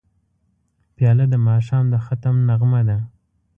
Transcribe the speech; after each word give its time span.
پیاله 0.95 1.25
د 1.29 1.35
ماښام 1.47 1.85
د 1.93 1.95
ختم 2.05 2.35
نغمه 2.49 2.81
ده. 2.87 2.97